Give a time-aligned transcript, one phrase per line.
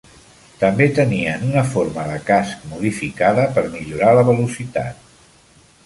[0.61, 5.11] També tenien una forma de casc modificada per millorar la velocitat.